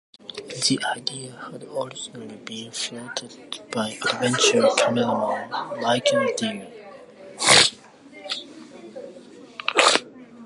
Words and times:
The 0.49 0.79
idea 0.97 1.47
had 1.51 1.63
originally 1.65 2.37
been 2.37 2.71
floated 2.71 3.37
by 3.69 3.89
adventure 3.91 4.67
cameraman, 4.75 5.51
Michael 5.79 6.27
Dillon. 6.35 6.73